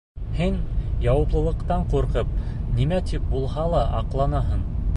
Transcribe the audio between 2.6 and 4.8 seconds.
нимә тип булһа ла аҡланаһың.